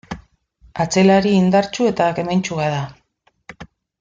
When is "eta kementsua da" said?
1.91-3.63